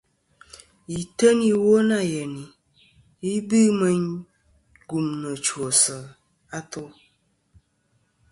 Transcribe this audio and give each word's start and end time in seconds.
Yì 0.91 0.99
teyn 1.17 1.39
iwo 1.51 1.75
nâ 1.89 1.97
yenì, 2.11 2.43
ghɨ 3.19 3.31
bɨ 3.49 3.59
meyn 3.79 4.03
gumnɨ 4.87 5.29
chwosɨ 5.45 5.97
atu. 6.57 6.83